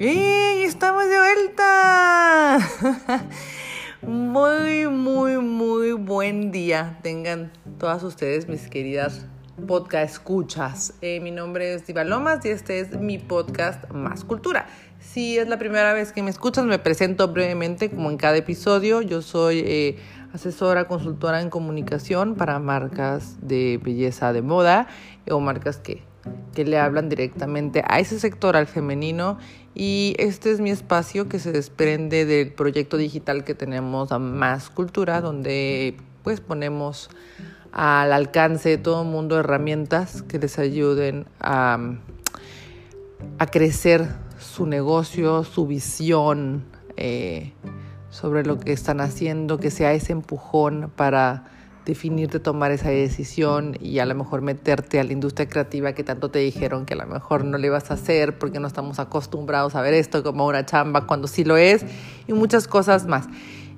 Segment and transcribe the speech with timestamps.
[0.00, 2.58] ¡Y estamos de vuelta!
[4.02, 7.00] muy, muy, muy buen día.
[7.02, 7.50] Tengan
[7.80, 9.26] todas ustedes, mis queridas
[9.66, 10.94] podcast escuchas.
[11.00, 14.68] Eh, mi nombre es Diva Lomas y este es mi podcast Más Cultura.
[15.00, 19.02] Si es la primera vez que me escuchas, me presento brevemente como en cada episodio.
[19.02, 19.96] Yo soy eh,
[20.32, 24.86] asesora, consultora en comunicación para marcas de belleza de moda
[25.28, 26.07] o marcas que
[26.54, 29.38] que le hablan directamente a ese sector, al femenino.
[29.74, 34.70] Y este es mi espacio que se desprende del proyecto digital que tenemos a Más
[34.70, 37.10] Cultura, donde pues ponemos
[37.72, 41.78] al alcance de todo el mundo herramientas que les ayuden a,
[43.38, 46.64] a crecer su negocio, su visión
[46.96, 47.52] eh,
[48.10, 51.44] sobre lo que están haciendo, que sea ese empujón para
[51.88, 56.30] definirte tomar esa decisión y a lo mejor meterte a la industria creativa que tanto
[56.30, 59.74] te dijeron que a lo mejor no le ibas a hacer porque no estamos acostumbrados
[59.74, 61.86] a ver esto como una chamba cuando sí lo es
[62.26, 63.26] y muchas cosas más.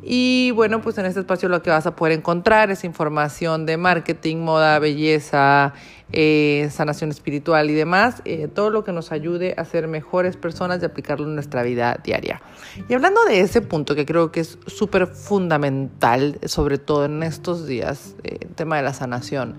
[0.03, 3.77] Y bueno, pues en este espacio lo que vas a poder encontrar es información de
[3.77, 5.75] marketing, moda, belleza,
[6.12, 10.81] eh, sanación espiritual y demás, eh, todo lo que nos ayude a ser mejores personas
[10.83, 12.41] y aplicarlo en nuestra vida diaria.
[12.89, 17.67] Y hablando de ese punto que creo que es súper fundamental, sobre todo en estos
[17.67, 19.59] días, eh, el tema de la sanación,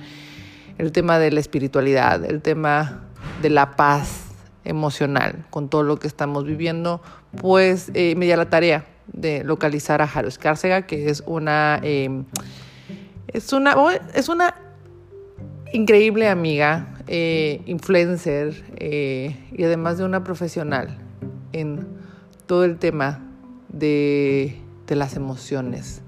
[0.80, 3.04] el tema de la espiritualidad, el tema
[3.44, 4.24] de la paz
[4.64, 7.02] emocional con todo lo que estamos viviendo,
[7.40, 13.76] pues me dio la tarea de localizar a Haru Escárcega, que es una, es una,
[14.14, 14.56] es una
[15.74, 20.98] increíble amiga, eh, influencer eh, y además de una profesional
[21.52, 21.88] en
[22.46, 23.22] todo el tema
[23.70, 24.58] de,
[24.88, 26.02] las emociones.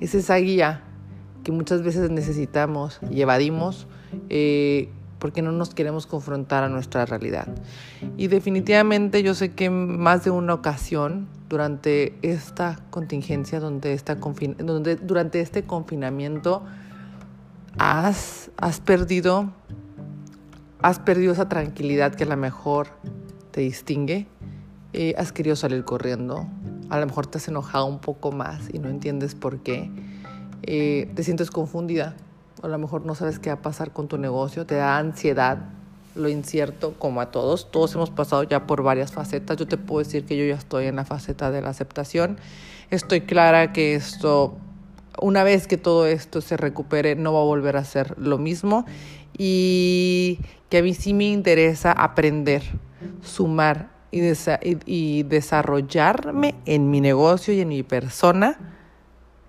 [0.00, 0.84] Es esa guía
[1.42, 3.88] que muchas veces necesitamos y evadimos
[4.28, 7.48] eh, porque no nos queremos confrontar a nuestra realidad.
[8.16, 13.96] Y definitivamente yo sé que más de una ocasión durante esta contingencia, donde
[14.58, 16.62] donde, durante este confinamiento,
[17.78, 19.52] has, has perdido,
[20.82, 22.88] has perdido esa tranquilidad que a lo mejor
[23.50, 24.26] te distingue,
[24.92, 26.46] eh, has querido salir corriendo,
[26.90, 29.90] a lo mejor te has enojado un poco más y no entiendes por qué,
[30.62, 32.16] eh, te sientes confundida,
[32.62, 35.58] a lo mejor no sabes qué va a pasar con tu negocio, te da ansiedad,
[36.14, 37.70] lo incierto como a todos.
[37.70, 39.56] Todos hemos pasado ya por varias facetas.
[39.56, 42.38] Yo te puedo decir que yo ya estoy en la faceta de la aceptación.
[42.90, 44.56] Estoy clara que esto
[45.20, 48.84] una vez que todo esto se recupere, no va a volver a ser lo mismo
[49.36, 50.38] y
[50.68, 52.62] que a mí sí me interesa aprender,
[53.22, 54.22] sumar y,
[54.86, 58.77] y, desarrollarme en mi negocio y en mi persona,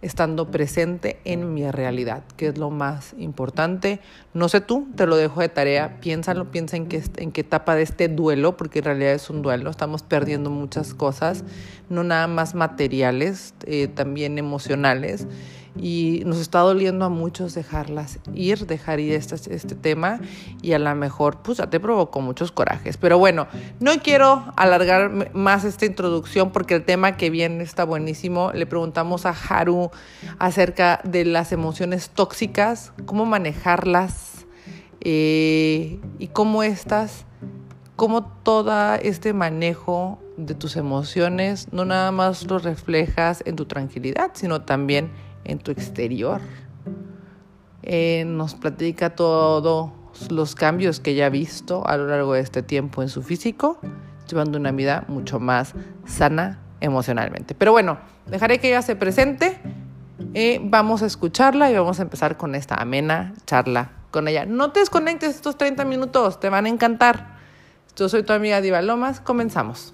[0.01, 3.99] estando presente en mi realidad, que es lo más importante.
[4.33, 7.75] No sé tú, te lo dejo de tarea, piénsalo, piensa en qué, en qué etapa
[7.75, 11.43] de este duelo, porque en realidad es un duelo, estamos perdiendo muchas cosas,
[11.89, 15.27] no nada más materiales, eh, también emocionales
[15.75, 20.19] y nos está doliendo a muchos dejarlas ir, dejar ir este, este tema
[20.62, 22.97] y a lo mejor pues ya te provocó muchos corajes.
[22.97, 23.47] Pero bueno,
[23.80, 28.52] no quiero alargar más esta introducción porque el tema que viene está buenísimo.
[28.53, 29.91] Le preguntamos a Haru
[30.38, 34.46] acerca de las emociones tóxicas, cómo manejarlas
[35.01, 37.25] eh, y cómo estas,
[37.96, 44.31] cómo todo este manejo de tus emociones no nada más lo reflejas en tu tranquilidad,
[44.34, 45.12] sino también
[45.44, 46.41] en tu exterior.
[47.83, 49.91] Eh, nos platica todos
[50.29, 53.79] los cambios que ella ha visto a lo largo de este tiempo en su físico,
[54.27, 55.73] llevando una vida mucho más
[56.05, 57.55] sana emocionalmente.
[57.55, 59.57] Pero bueno, dejaré que ella se presente.
[60.33, 64.45] Eh, vamos a escucharla y vamos a empezar con esta amena charla con ella.
[64.45, 67.38] No te desconectes estos 30 minutos, te van a encantar.
[67.95, 69.94] Yo soy tu amiga Diva Lomas, comenzamos.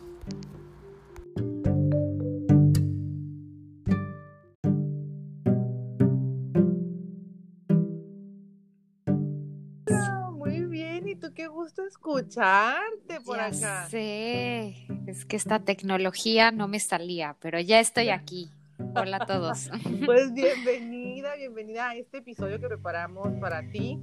[12.17, 13.87] Escucharte por acá.
[13.89, 18.49] Sí, es que esta tecnología no me salía, pero ya estoy aquí.
[18.95, 19.69] Hola a todos.
[20.05, 23.99] Pues bienvenida, bienvenida a este episodio que preparamos para ti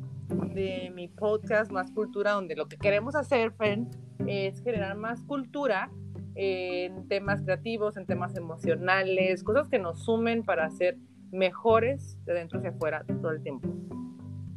[0.54, 3.88] de mi podcast Más Cultura, donde lo que queremos hacer, Fen,
[4.26, 5.90] es generar más cultura
[6.34, 10.96] en temas creativos, en temas emocionales, cosas que nos sumen para ser
[11.30, 13.68] mejores de dentro hacia afuera todo el tiempo.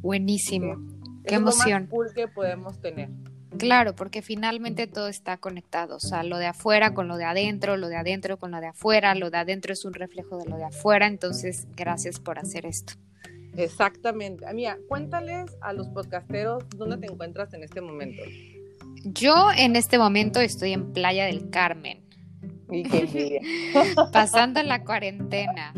[0.00, 0.76] Buenísimo.
[1.26, 1.70] Qué emoción.
[1.70, 3.10] Lo más cool que podemos tener.
[3.58, 7.76] Claro, porque finalmente todo está conectado, o sea, lo de afuera con lo de adentro,
[7.76, 10.56] lo de adentro con lo de afuera, lo de adentro es un reflejo de lo
[10.56, 12.94] de afuera, entonces gracias por hacer esto.
[13.56, 14.46] Exactamente.
[14.46, 18.22] Amiga, cuéntales a los podcasteros dónde te encuentras en este momento.
[19.04, 22.02] Yo en este momento estoy en Playa del Carmen.
[22.70, 23.40] Y qué
[24.12, 25.72] Pasando la cuarentena.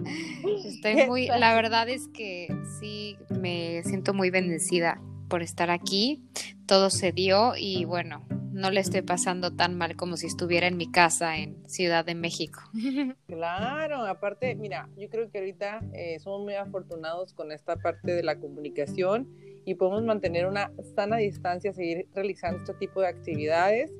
[0.64, 2.48] Estoy muy, la verdad es que
[2.80, 6.22] sí me siento muy bendecida por estar aquí.
[6.68, 10.76] Todo se dio y bueno, no le estoy pasando tan mal como si estuviera en
[10.76, 12.60] mi casa en Ciudad de México.
[13.26, 18.22] Claro, aparte, mira, yo creo que ahorita eh, somos muy afortunados con esta parte de
[18.22, 19.28] la comunicación
[19.64, 23.90] y podemos mantener una sana distancia, seguir realizando este tipo de actividades,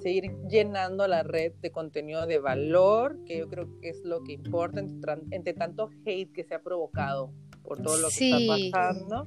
[0.00, 4.32] seguir llenando la red de contenido de valor, que yo creo que es lo que
[4.32, 7.30] importa entre, tanto hate que se ha provocado
[7.62, 9.26] por todo lo que está pasando.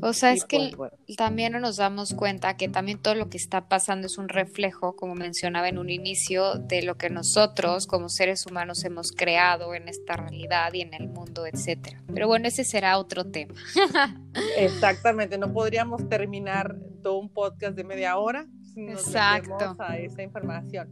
[0.00, 0.72] O sea, es que
[1.16, 5.14] también nos damos cuenta que también todo lo que está pasando es un reflejo, como
[5.14, 10.16] mencionaba en un inicio, de lo que nosotros como seres humanos hemos creado en esta
[10.16, 12.02] realidad y en el mundo, etcétera.
[12.12, 13.54] Pero bueno, ese será otro tema.
[14.56, 19.76] Exactamente, no podríamos terminar todo un podcast de media hora si nos Exacto.
[19.78, 20.88] a esa información.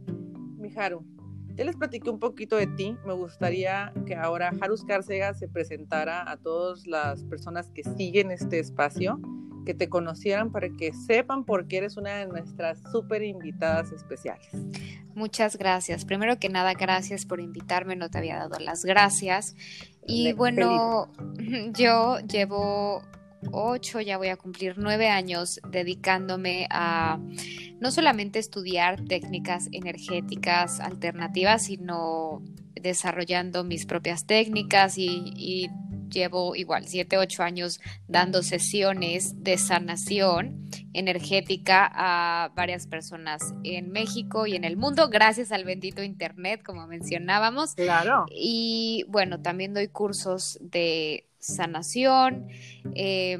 [0.57, 1.05] Mijaru,
[1.55, 2.97] ya les platiqué un poquito de ti.
[3.05, 8.59] Me gustaría que ahora Harus Cárcega se presentara a todas las personas que siguen este
[8.59, 9.19] espacio,
[9.65, 14.49] que te conocieran para que sepan por qué eres una de nuestras súper invitadas especiales.
[15.15, 16.05] Muchas gracias.
[16.05, 17.95] Primero que nada, gracias por invitarme.
[17.95, 19.55] No te había dado las gracias.
[20.07, 21.11] Y bueno,
[21.73, 23.03] yo llevo
[23.51, 27.19] ocho, ya voy a cumplir nueve años dedicándome a
[27.79, 32.41] no solamente estudiar técnicas energéticas alternativas, sino
[32.75, 35.69] desarrollando mis propias técnicas y,
[36.09, 44.45] llevo igual siete, ocho años dando sesiones de sanación energética a varias personas en México
[44.45, 47.73] y en el mundo, gracias al bendito Internet, como mencionábamos.
[47.73, 48.27] Claro.
[48.29, 52.47] Y bueno, también doy cursos de sanación.
[52.95, 53.37] Eh,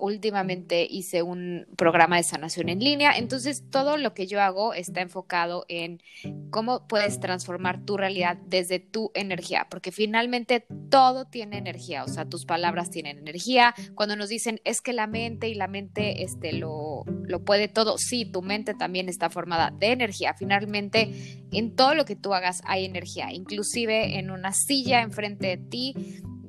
[0.00, 5.00] últimamente hice un programa de sanación en línea, entonces todo lo que yo hago está
[5.00, 6.02] enfocado en
[6.50, 12.24] cómo puedes transformar tu realidad desde tu energía, porque finalmente todo tiene energía, o sea,
[12.24, 13.74] tus palabras tienen energía.
[13.94, 17.98] Cuando nos dicen es que la mente y la mente este, lo, lo puede todo,
[17.98, 20.34] sí, tu mente también está formada de energía.
[20.34, 21.12] Finalmente,
[21.52, 25.94] en todo lo que tú hagas hay energía, inclusive en una silla enfrente de ti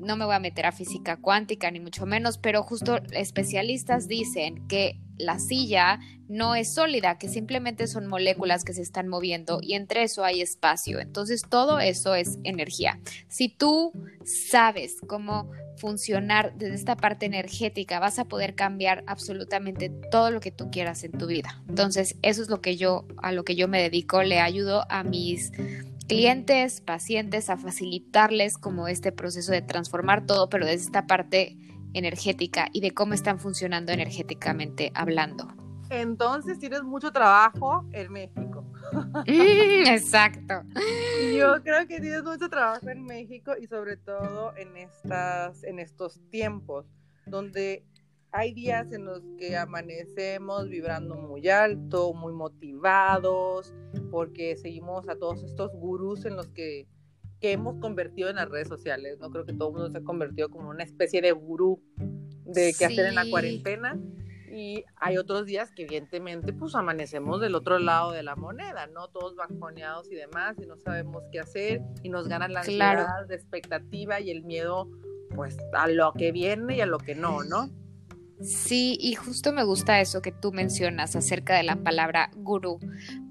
[0.04, 4.68] no me voy a meter a física cuántica ni mucho menos, pero justo especialistas dicen
[4.68, 9.74] que la silla no es sólida, que simplemente son moléculas que se están moviendo y
[9.74, 11.00] entre eso hay espacio.
[11.00, 13.00] Entonces todo eso es energía.
[13.28, 13.92] Si tú
[14.24, 20.52] sabes cómo funcionar desde esta parte energética, vas a poder cambiar absolutamente todo lo que
[20.52, 21.62] tú quieras en tu vida.
[21.68, 25.04] Entonces eso es lo que yo a lo que yo me dedico, le ayudo a
[25.04, 25.52] mis
[26.14, 31.58] clientes, pacientes, a facilitarles como este proceso de transformar todo, pero desde esta parte
[31.94, 35.48] energética y de cómo están funcionando energéticamente hablando.
[35.90, 38.66] Entonces tienes mucho trabajo en México.
[39.26, 40.64] Exacto.
[41.38, 46.20] Yo creo que tienes mucho trabajo en México y sobre todo en estas, en estos
[46.30, 46.86] tiempos
[47.26, 47.86] donde
[48.34, 53.74] hay días en los que amanecemos vibrando muy alto, muy motivados,
[54.10, 56.88] porque seguimos a todos estos gurús en los que,
[57.46, 59.20] hemos convertido en las redes sociales.
[59.20, 61.84] No creo que todo el mundo se ha convertido como una especie de gurú
[62.46, 64.00] de qué hacer en la cuarentena.
[64.50, 69.10] Y hay otros días que evidentemente pues amanecemos del otro lado de la moneda, ¿no?
[69.10, 73.36] Todos bajoneados y demás y no sabemos qué hacer y nos ganan la ansiedad, de
[73.36, 74.90] expectativa y el miedo
[75.36, 77.70] pues a lo que viene y a lo que no, ¿no?
[78.42, 82.80] Sí, y justo me gusta eso que tú mencionas acerca de la palabra gurú,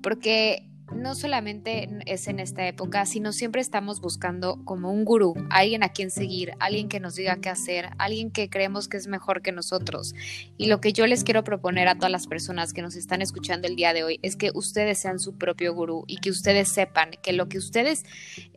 [0.03, 5.83] porque no solamente es en esta época, sino siempre estamos buscando como un gurú, alguien
[5.83, 9.43] a quien seguir, alguien que nos diga qué hacer, alguien que creemos que es mejor
[9.43, 10.15] que nosotros.
[10.57, 13.69] Y lo que yo les quiero proponer a todas las personas que nos están escuchando
[13.69, 17.11] el día de hoy es que ustedes sean su propio gurú y que ustedes sepan
[17.23, 18.05] que lo que ustedes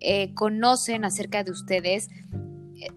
[0.01, 2.09] eh, conocen acerca de ustedes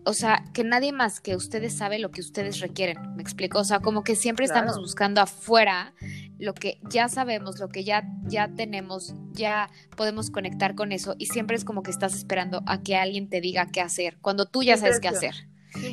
[0.05, 3.65] o sea, que nadie más que ustedes sabe lo que ustedes requieren, me explico, o
[3.65, 5.95] sea, como que siempre estamos buscando afuera
[6.39, 11.27] lo que ya sabemos, lo que ya, ya tenemos, ya podemos conectar con eso y
[11.27, 14.63] siempre es como que estás esperando a que alguien te diga qué hacer, cuando tú
[14.63, 15.35] ya sabes qué hacer.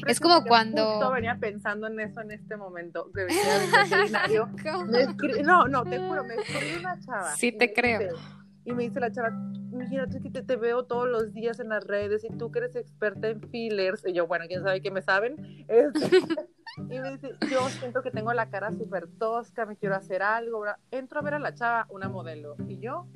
[0.07, 0.93] es como cuando...
[0.93, 4.45] Justo venía pensando en eso en este momento, que venía
[5.43, 7.35] No, no, te juro, me escribió una chava.
[7.35, 8.15] Sí, te creo.
[8.65, 9.29] Y me dice la chava,
[9.71, 13.29] imagínate que te, veo todos los días en las redes y tú que eres experta
[13.29, 14.03] en fillers.
[14.05, 15.65] Y yo, bueno, quién sabe qué me saben.
[15.67, 15.99] Este,
[16.77, 20.65] y me dice, yo siento que tengo la cara súper tosca, me quiero hacer algo.
[20.89, 22.55] Entro a ver a la chava, una modelo.
[22.67, 23.07] Y yo,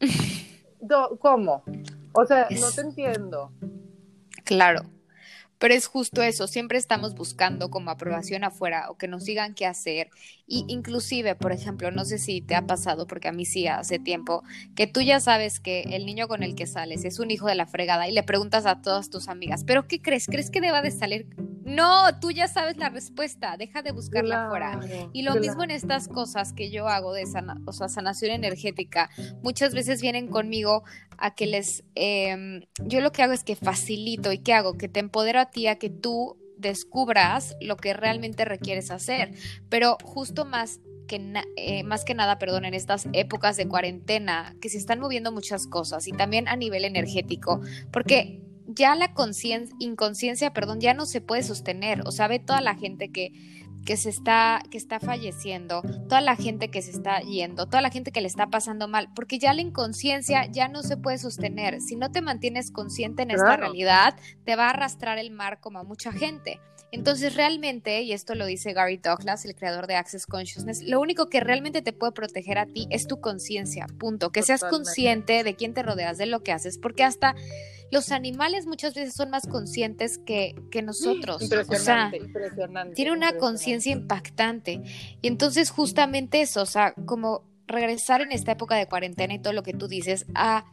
[1.20, 1.62] ¿cómo?
[2.12, 3.52] O sea, no te entiendo.
[4.44, 4.82] Claro.
[5.58, 9.66] Pero es justo eso, siempre estamos buscando como aprobación afuera o que nos digan qué
[9.66, 10.10] hacer.
[10.46, 13.98] Y inclusive, por ejemplo, no sé si te ha pasado, porque a mí sí hace
[13.98, 14.42] tiempo,
[14.74, 17.54] que tú ya sabes que el niño con el que sales es un hijo de
[17.54, 20.26] la fregada y le preguntas a todas tus amigas, ¿pero qué crees?
[20.26, 21.26] ¿Crees que deba de salir?
[21.68, 24.80] No, tú ya sabes la respuesta, deja de buscarla afuera.
[25.12, 27.24] Y lo mismo en estas cosas que yo hago de
[27.66, 29.10] o sea, sanación energética,
[29.42, 30.84] muchas veces vienen conmigo
[31.18, 34.88] a que les, em, yo lo que hago es que facilito y qué hago, que
[34.88, 39.32] te empodero a ti a que tú descubras lo que realmente requieres hacer,
[39.68, 44.68] pero justo más que eh, más que nada, perdón, en estas épocas de cuarentena, que
[44.68, 49.14] se están moviendo muchas cosas y también a nivel energético, porque ya la
[49.78, 53.32] inconsciencia, perdón, ya no se puede sostener, o sea, ve toda la gente que
[53.84, 57.90] que se está que está falleciendo, toda la gente que se está yendo, toda la
[57.90, 61.80] gente que le está pasando mal, porque ya la inconsciencia ya no se puede sostener.
[61.80, 65.78] Si no te mantienes consciente en esta realidad, te va a arrastrar el mar como
[65.78, 66.60] a mucha gente.
[66.90, 71.28] Entonces realmente, y esto lo dice Gary Douglas, el creador de Access Consciousness, lo único
[71.28, 74.30] que realmente te puede proteger a ti es tu conciencia, punto.
[74.30, 77.34] Que seas consciente de quién te rodeas, de lo que haces, porque hasta
[77.90, 81.42] los animales muchas veces son más conscientes que, que nosotros.
[81.42, 82.94] Impresionante, impresionante.
[82.94, 84.82] Tiene una conciencia impactante.
[85.22, 89.52] Y entonces justamente eso, o sea, como regresar en esta época de cuarentena y todo
[89.52, 90.64] lo que tú dices a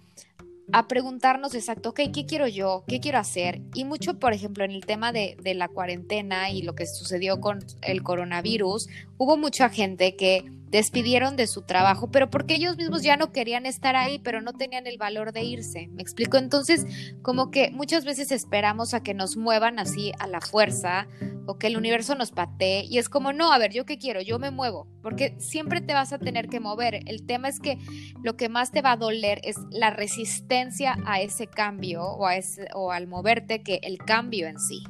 [0.71, 2.83] a preguntarnos exacto, ok, ¿qué quiero yo?
[2.87, 3.61] ¿Qué quiero hacer?
[3.73, 7.39] Y mucho, por ejemplo, en el tema de, de, la cuarentena y lo que sucedió
[7.39, 13.03] con el coronavirus, hubo mucha gente que despidieron de su trabajo, pero porque ellos mismos
[13.03, 15.87] ya no querían estar ahí, pero no tenían el valor de irse.
[15.87, 16.37] ¿Me explico?
[16.37, 16.85] Entonces,
[17.21, 21.07] como que muchas veces esperamos a que nos muevan así a la fuerza
[21.47, 24.21] o que el universo nos patee y es como, no, a ver, ¿yo qué quiero?
[24.21, 26.99] Yo me muevo, porque siempre te vas a tener que mover.
[27.05, 27.77] El tema es que
[28.23, 32.35] lo que más te va a doler es la resistencia a ese cambio o, a
[32.35, 34.83] ese, o al moverte que el cambio en sí.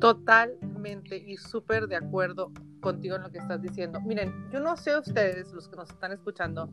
[0.00, 4.00] Totalmente y súper de acuerdo contigo en lo que estás diciendo.
[4.00, 6.70] Miren, yo no sé ustedes, los que nos están escuchando,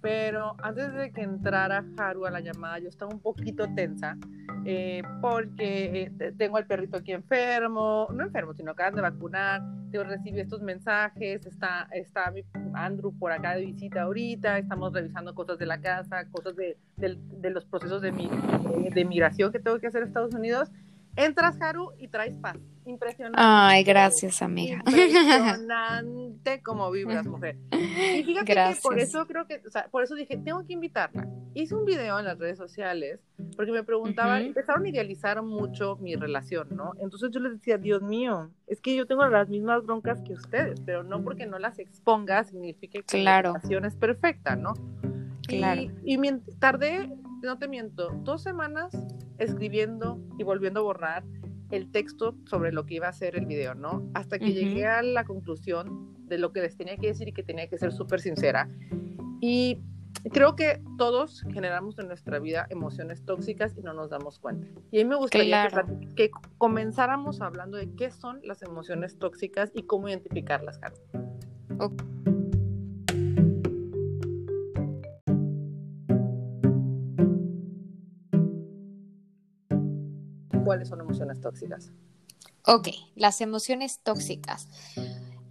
[0.00, 4.16] pero antes de que entrara Haru a la llamada, yo estaba un poquito tensa
[4.64, 10.04] eh, porque eh, tengo al perrito aquí enfermo, no enfermo, sino acaban de vacunar, yo
[10.04, 15.58] recibí estos mensajes, está, está mi Andrew por acá de visita ahorita, estamos revisando cosas
[15.58, 18.30] de la casa, cosas de, de, los procesos de, mi,
[18.94, 20.70] de migración que tengo que hacer a Estados Unidos
[21.16, 22.56] Entras, Haru, y traes paz.
[22.86, 23.38] Impresionante.
[23.40, 24.82] Ay, gracias, amiga.
[24.86, 27.56] Impresionante como vibras, mujer.
[27.72, 31.28] Y fíjate que por eso creo que, o sea, por eso dije, tengo que invitarla.
[31.54, 33.20] Hice un video en las redes sociales
[33.56, 36.92] porque me preguntaban, empezaron a idealizar mucho mi relación, ¿no?
[37.00, 40.80] Entonces yo les decía, Dios mío, es que yo tengo las mismas broncas que ustedes,
[40.80, 44.74] pero no porque no las exponga significa que la relación es perfecta, ¿no?
[45.46, 45.82] Claro.
[46.04, 47.10] Y, y tardé
[47.42, 48.92] no te miento, dos semanas
[49.40, 51.24] escribiendo y volviendo a borrar
[51.70, 54.08] el texto sobre lo que iba a ser el video, ¿no?
[54.14, 57.42] Hasta que llegué a la conclusión de lo que les tenía que decir y que
[57.42, 58.68] tenía que ser súper sincera.
[59.40, 59.80] Y
[60.32, 64.66] creo que todos generamos en nuestra vida emociones tóxicas y no nos damos cuenta.
[64.90, 65.68] Y a mí me gustaría
[66.16, 71.02] que, comenzáramos hablando de qué son las emociones tóxicas y cómo identificarlas, Carlos.
[80.70, 81.90] Cuáles son emociones tóxicas.
[82.64, 84.68] Ok, las emociones tóxicas.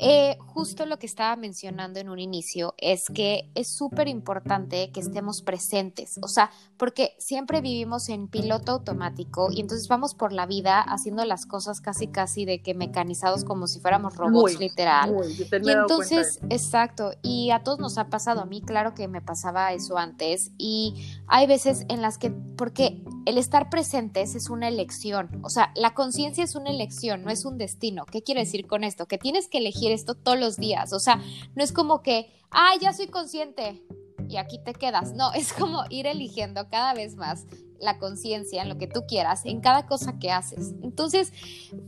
[0.01, 5.01] Eh, justo lo que estaba mencionando en un inicio es que es súper importante que
[5.01, 10.45] estemos presentes, o sea, porque siempre vivimos en piloto automático y entonces vamos por la
[10.45, 15.13] vida haciendo las cosas casi casi de que mecanizados como si fuéramos robots literal.
[15.61, 19.73] y entonces, exacto, y a todos nos ha pasado, a mí claro que me pasaba
[19.73, 25.39] eso antes y hay veces en las que, porque el estar presentes es una elección,
[25.43, 28.05] o sea, la conciencia es una elección, no es un destino.
[28.05, 29.07] ¿Qué quiero decir con esto?
[29.07, 31.21] Que tienes que elegir esto todos los días, o sea,
[31.55, 33.83] no es como que, ay, ya soy consciente
[34.27, 37.45] y aquí te quedas, no, es como ir eligiendo cada vez más
[37.79, 40.73] la conciencia en lo que tú quieras, en cada cosa que haces.
[40.83, 41.31] Entonces,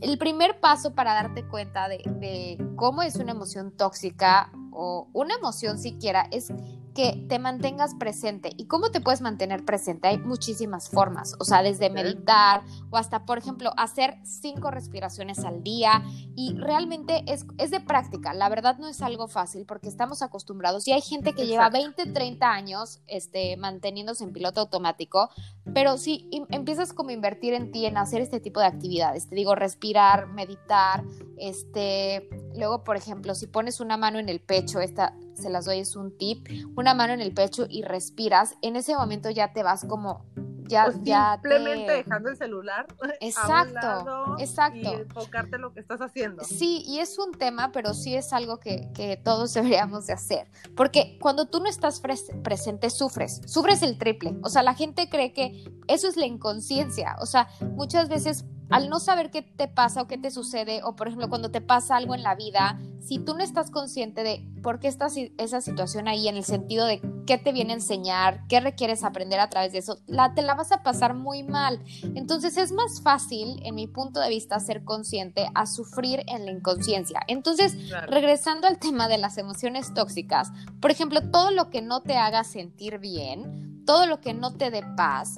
[0.00, 5.34] el primer paso para darte cuenta de, de cómo es una emoción tóxica o una
[5.34, 6.50] emoción siquiera es
[6.94, 8.52] que te mantengas presente.
[8.56, 10.08] ¿Y cómo te puedes mantener presente?
[10.08, 15.62] Hay muchísimas formas, o sea, desde meditar o hasta, por ejemplo, hacer cinco respiraciones al
[15.62, 16.02] día.
[16.36, 20.86] Y realmente es, es de práctica, la verdad no es algo fácil porque estamos acostumbrados
[20.86, 25.30] y hay gente que lleva 20, 30 años este, manteniéndose en piloto automático,
[25.74, 29.34] pero si empiezas como a invertir en ti, en hacer este tipo de actividades, te
[29.34, 31.04] digo, respirar, meditar,
[31.38, 35.78] este, luego, por ejemplo, si pones una mano en el pecho, esta se las doy,
[35.78, 39.62] es un tip, una mano en el pecho y respiras, en ese momento ya te
[39.62, 40.24] vas como
[40.68, 42.86] ya, o ya simplemente dejando el celular
[43.20, 44.78] exacto, a un lado exacto.
[44.78, 46.44] y enfocarte en lo que estás haciendo.
[46.44, 50.50] Sí, y es un tema, pero sí es algo que, que todos deberíamos de hacer,
[50.76, 55.32] porque cuando tú no estás presente, sufres, sufres el triple, o sea, la gente cree
[55.32, 60.02] que eso es la inconsciencia, o sea, muchas veces al no saber qué te pasa
[60.02, 63.18] o qué te sucede, o por ejemplo cuando te pasa algo en la vida, si
[63.18, 67.02] tú no estás consciente de por qué está esa situación ahí, en el sentido de
[67.26, 70.51] qué te viene a enseñar, qué requieres aprender a través de eso, la, te la
[70.54, 71.82] vas a pasar muy mal.
[72.14, 76.52] Entonces es más fácil, en mi punto de vista, ser consciente a sufrir en la
[76.52, 77.20] inconsciencia.
[77.28, 82.16] Entonces, regresando al tema de las emociones tóxicas, por ejemplo, todo lo que no te
[82.16, 85.36] haga sentir bien, todo lo que no te dé paz,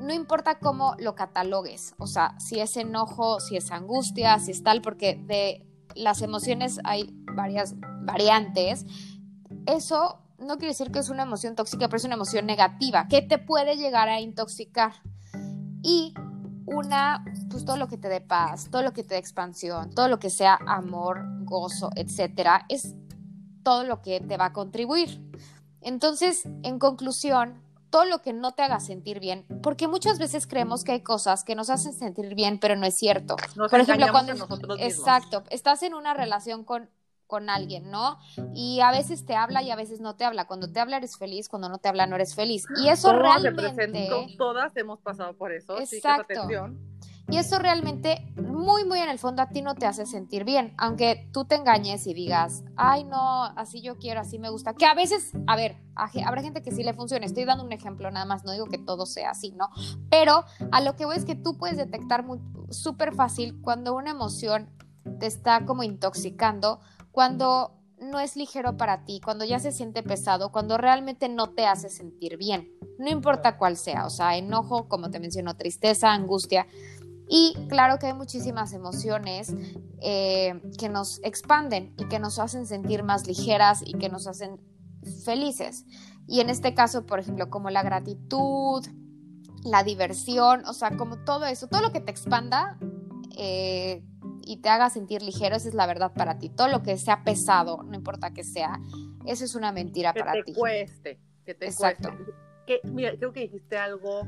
[0.00, 4.62] no importa cómo lo catalogues, o sea, si es enojo, si es angustia, si es
[4.62, 8.84] tal, porque de las emociones hay varias variantes,
[9.66, 13.22] eso no quiere decir que es una emoción tóxica, pero es una emoción negativa, que
[13.22, 14.92] te puede llegar a intoxicar.
[15.82, 16.14] Y
[16.66, 20.08] una, pues todo lo que te dé paz, todo lo que te dé expansión, todo
[20.08, 22.94] lo que sea amor, gozo, etcétera, es
[23.62, 25.20] todo lo que te va a contribuir.
[25.80, 30.82] Entonces, en conclusión, todo lo que no te haga sentir bien, porque muchas veces creemos
[30.82, 33.36] que hay cosas que nos hacen sentir bien, pero no es cierto.
[33.54, 34.32] Por ejemplo, cuando
[34.78, 36.90] exacto, estás en una relación con
[37.26, 38.18] con alguien, ¿no?
[38.54, 40.46] Y a veces te habla y a veces no te habla.
[40.46, 42.66] Cuando te habla eres feliz, cuando no te habla no eres feliz.
[42.82, 44.36] Y eso realmente...
[44.36, 45.78] todas hemos pasado por eso.
[45.78, 46.48] Exacto.
[47.30, 50.74] y eso realmente, muy, muy en el fondo, a ti no te hace sentir bien.
[50.76, 54.74] Aunque tú te engañes y digas, ay, no, así yo quiero, así me gusta.
[54.74, 57.26] Que a veces, a ver, habrá gente que sí le funcione.
[57.26, 59.70] Estoy dando un ejemplo nada más, no digo que todo sea así, ¿no?
[60.10, 62.24] Pero a lo que voy es que tú puedes detectar
[62.70, 64.70] súper fácil cuando una emoción
[65.18, 66.80] te está como intoxicando
[67.14, 71.64] cuando no es ligero para ti, cuando ya se siente pesado, cuando realmente no te
[71.64, 76.66] hace sentir bien, no importa cuál sea, o sea, enojo, como te menciono, tristeza, angustia.
[77.28, 79.54] Y claro que hay muchísimas emociones
[80.02, 84.60] eh, que nos expanden y que nos hacen sentir más ligeras y que nos hacen
[85.24, 85.84] felices.
[86.26, 88.84] Y en este caso, por ejemplo, como la gratitud,
[89.62, 92.76] la diversión, o sea, como todo eso, todo lo que te expanda,
[93.36, 94.02] eh,
[94.46, 96.48] y te haga sentir ligero, esa es la verdad para ti.
[96.48, 98.80] Todo lo que sea pesado, no importa que sea,
[99.26, 100.38] eso es una mentira para ti.
[100.44, 102.10] Que te cueste, que te Exacto.
[102.66, 104.22] Que, mira, creo que dijiste algo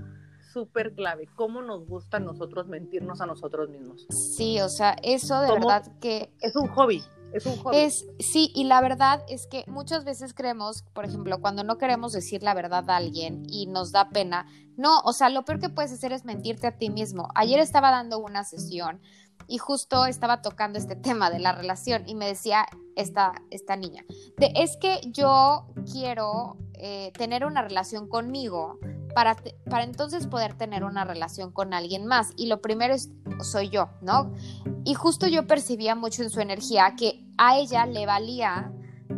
[0.53, 4.07] súper clave, cómo nos gusta a nosotros mentirnos a nosotros mismos.
[4.09, 6.33] Sí, o sea, eso de verdad que...
[6.41, 7.03] Es un hobby.
[7.33, 7.77] Es un hobby.
[7.77, 12.13] Es, sí, y la verdad es que muchas veces creemos, por ejemplo, cuando no queremos
[12.13, 15.69] decir la verdad a alguien y nos da pena, no, o sea, lo peor que
[15.69, 17.29] puedes hacer es mentirte a ti mismo.
[17.35, 19.01] Ayer estaba dando una sesión
[19.49, 24.05] y justo estaba tocando este tema de la relación y me decía esta, esta niña,
[24.39, 28.79] de, es que yo quiero eh, tener una relación conmigo
[29.15, 29.37] para,
[29.71, 33.11] para entonces poder tener una relación con alguien más y lo primero es,
[33.43, 34.33] soy yo, ¿no?
[34.85, 38.73] Y justo yo percibía mucho en su energía que a ella le valía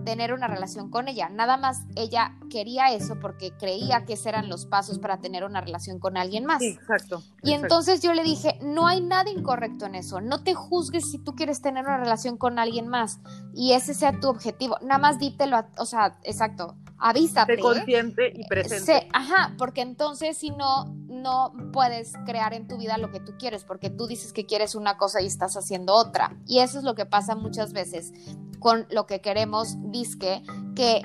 [0.05, 1.29] tener una relación con ella.
[1.29, 5.61] Nada más ella quería eso porque creía que esos eran los pasos para tener una
[5.61, 6.61] relación con alguien más.
[6.61, 7.23] Sí, exacto.
[7.43, 10.21] Y entonces yo le dije, no hay nada incorrecto en eso.
[10.21, 13.21] No te juzgues si tú quieres tener una relación con alguien más
[13.55, 14.77] y ese sea tu objetivo.
[14.83, 17.57] Nada más dítelo, o sea, exacto, avísate.
[17.57, 19.09] Sé consciente y presente.
[19.13, 23.65] ajá, porque entonces si no, no puedes crear en tu vida lo que tú quieres,
[23.65, 26.37] porque tú dices que quieres una cosa y estás haciendo otra.
[26.47, 28.13] Y eso es lo que pasa muchas veces
[28.59, 30.43] con lo que queremos, disque,
[30.75, 31.03] que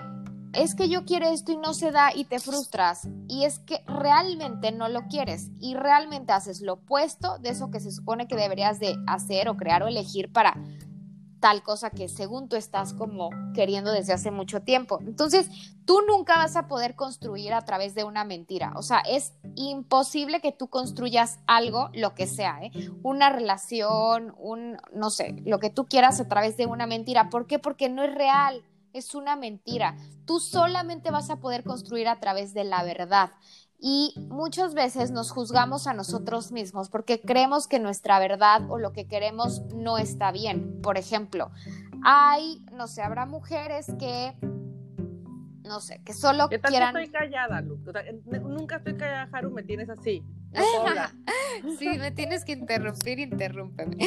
[0.53, 3.07] es que yo quiero esto y no se da y te frustras.
[3.27, 7.79] Y es que realmente no lo quieres y realmente haces lo opuesto de eso que
[7.79, 10.55] se supone que deberías de hacer o crear o elegir para
[11.43, 14.99] tal cosa que según tú estás como queriendo desde hace mucho tiempo.
[15.01, 15.49] Entonces,
[15.83, 18.71] tú nunca vas a poder construir a través de una mentira.
[18.77, 22.71] O sea, es imposible que tú construyas algo, lo que sea, ¿eh?
[23.03, 27.29] una relación, un, no sé, lo que tú quieras a través de una mentira.
[27.29, 27.59] ¿Por qué?
[27.59, 28.63] Porque no es real.
[28.93, 29.97] Es una mentira.
[30.25, 33.31] Tú solamente vas a poder construir a través de la verdad
[33.85, 38.93] y muchas veces nos juzgamos a nosotros mismos porque creemos que nuestra verdad o lo
[38.93, 40.79] que queremos no está bien.
[40.81, 41.51] Por ejemplo,
[42.01, 44.37] hay, no sé, habrá mujeres que
[45.65, 46.95] no sé, que solo ¿Qué quieran...
[46.95, 47.77] estoy callada, Lu?
[48.47, 50.23] nunca estoy callada, Haru, me tienes así.
[51.77, 53.97] sí, me tienes que interrumpir, interrúmpeme,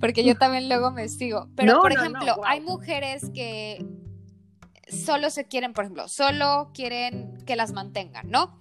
[0.00, 1.48] porque yo también luego me sigo.
[1.54, 3.84] Pero, por ejemplo, hay mujeres que
[4.88, 8.60] solo se quieren, por ejemplo, solo quieren que las mantengan, ¿no?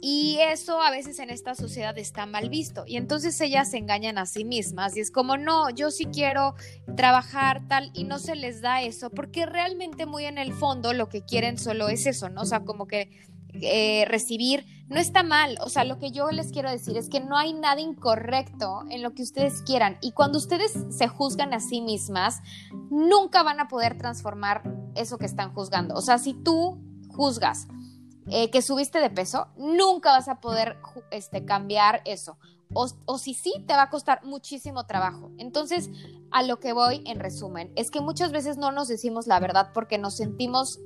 [0.00, 2.84] Y eso a veces en esta sociedad está mal visto.
[2.86, 4.96] Y entonces ellas se engañan a sí mismas.
[4.96, 6.54] Y es como, no, yo sí quiero
[6.96, 9.10] trabajar tal y no se les da eso.
[9.10, 12.42] Porque realmente muy en el fondo lo que quieren solo es eso, ¿no?
[12.42, 13.10] O sea, como que
[13.62, 15.58] eh, recibir, no está mal.
[15.62, 19.02] O sea, lo que yo les quiero decir es que no hay nada incorrecto en
[19.02, 19.98] lo que ustedes quieran.
[20.00, 22.40] Y cuando ustedes se juzgan a sí mismas,
[22.90, 24.62] nunca van a poder transformar
[24.94, 25.94] eso que están juzgando.
[25.94, 26.78] O sea, si tú
[27.08, 27.68] juzgas
[28.30, 30.78] eh, que subiste de peso, nunca vas a poder
[31.10, 32.38] este, cambiar eso.
[32.74, 35.30] O, o, si sí, te va a costar muchísimo trabajo.
[35.38, 35.88] Entonces,
[36.32, 39.70] a lo que voy en resumen, es que muchas veces no nos decimos la verdad
[39.72, 40.80] porque nos sentimos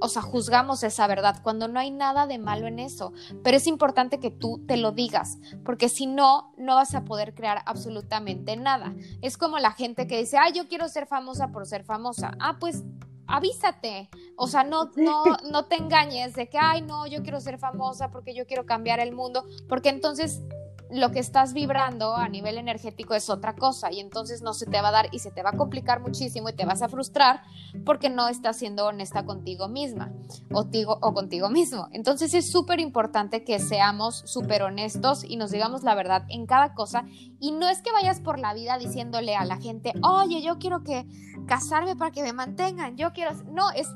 [0.00, 3.12] o sea, juzgamos esa verdad cuando no hay nada de malo en eso.
[3.44, 7.34] Pero es importante que tú te lo digas, porque si no, no vas a poder
[7.34, 8.94] crear absolutamente nada.
[9.20, 12.32] Es como la gente que dice, ah, yo quiero ser famosa por ser famosa.
[12.40, 12.82] Ah, pues
[13.30, 14.08] avísate.
[14.36, 18.10] O sea, no, no, no te engañes de que, ay, no, yo quiero ser famosa
[18.10, 20.42] porque yo quiero cambiar el mundo, porque entonces
[20.92, 24.80] lo que estás vibrando a nivel energético es otra cosa y entonces no se te
[24.80, 27.42] va a dar y se te va a complicar muchísimo y te vas a frustrar
[27.84, 30.12] porque no estás siendo honesta contigo misma
[30.52, 30.66] o,
[31.00, 31.88] o contigo mismo.
[31.92, 36.74] Entonces es súper importante que seamos súper honestos y nos digamos la verdad en cada
[36.74, 37.04] cosa
[37.38, 40.82] y no es que vayas por la vida diciéndole a la gente, oye, yo quiero
[40.82, 41.06] que
[41.46, 43.88] casarme para que me mantengan, yo quiero, no, es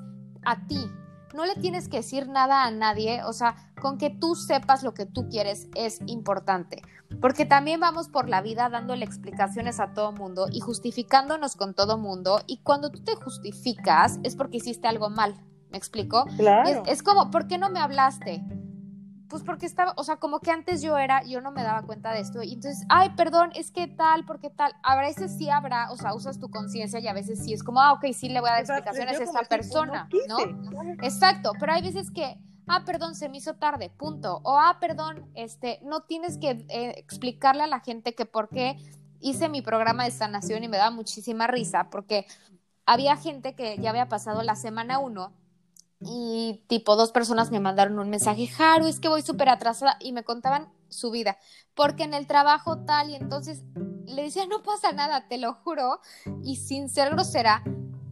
[0.44, 0.80] a ti,
[1.34, 4.94] no le tienes que decir nada a nadie, o sea, con que tú sepas lo
[4.94, 6.82] que tú quieres es importante,
[7.20, 11.98] porque también vamos por la vida dándole explicaciones a todo mundo y justificándonos con todo
[11.98, 15.34] mundo, y cuando tú te justificas es porque hiciste algo mal,
[15.70, 16.24] ¿me explico?
[16.36, 16.82] Claro.
[16.86, 18.44] Es, es como, ¿por qué no me hablaste?
[19.28, 22.12] Pues porque estaba, o sea, como que antes yo era, yo no me daba cuenta
[22.12, 25.90] de esto, y entonces, ay, perdón, es que tal, porque tal, a veces sí habrá,
[25.90, 28.40] o sea, usas tu conciencia y a veces sí es como, ah, ok, sí le
[28.40, 30.38] voy a dar explicaciones a esta persona, ¿no?
[31.02, 35.30] Exacto, pero hay veces que, ah, perdón, se me hizo tarde, punto, o ah, perdón,
[35.34, 38.76] este, no tienes que eh, explicarle a la gente que por qué
[39.20, 42.26] hice mi programa de sanación y me daba muchísima risa, porque
[42.86, 45.32] había gente que ya había pasado la semana uno,
[46.06, 50.12] y tipo dos personas me mandaron un mensaje, Haru, es que voy súper atrasada y
[50.12, 51.38] me contaban su vida,
[51.74, 53.62] porque en el trabajo tal y entonces
[54.06, 56.00] le decía, no pasa nada, te lo juro,
[56.42, 57.64] y sin ser grosera,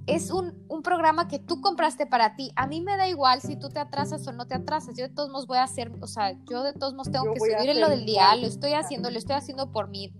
[0.07, 2.51] es un, un, programa que tú compraste para ti.
[2.57, 4.97] A mí me da igual si tú te atrasas o no te atrasas.
[4.97, 7.39] Yo de todos modos voy a hacer, o sea, yo de todos modos tengo que
[7.39, 10.13] subir en lo del día, lo estoy haciendo, lo estoy haciendo por mí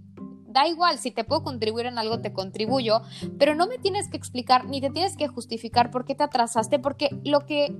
[0.53, 3.03] da igual, si te puedo contribuir en algo, te contribuyo,
[3.39, 6.79] pero no me tienes que explicar ni te tienes que justificar por qué te atrasaste,
[6.79, 7.77] porque lo que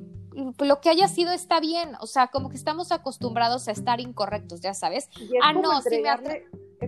[0.59, 4.63] lo que haya sido está bien, o sea, como que estamos acostumbrados a estar incorrectos,
[4.63, 5.11] ya sabes.
[5.43, 6.09] ah, no, si me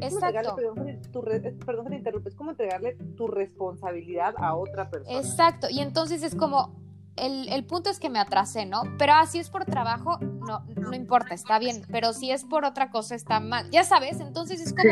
[0.00, 0.56] Exacto.
[0.56, 1.22] Perdón, tu
[1.64, 5.18] perdón, te interrumpo, es como entregarle tu responsabilidad a otra persona.
[5.18, 6.74] Exacto, y entonces es como,
[7.16, 8.82] el, el, punto es que me atrasé, ¿no?
[8.98, 12.90] Pero así es por trabajo, no, no importa, está bien, pero si es por otra
[12.90, 13.70] cosa, está mal.
[13.70, 14.90] Ya sabes, entonces es como,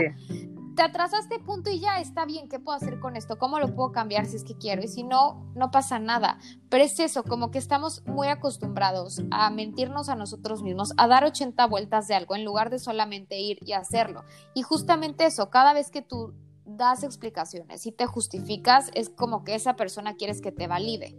[0.75, 3.39] te atrasaste punto y ya está bien, ¿qué puedo hacer con esto?
[3.39, 4.83] ¿Cómo lo puedo cambiar si es que quiero?
[4.83, 6.39] Y si no, no pasa nada.
[6.69, 11.25] Pero es eso, como que estamos muy acostumbrados a mentirnos a nosotros mismos, a dar
[11.25, 14.25] 80 vueltas de algo en lugar de solamente ir y hacerlo.
[14.55, 19.55] Y justamente eso, cada vez que tú das explicaciones y te justificas, es como que
[19.55, 21.17] esa persona quieres que te valide.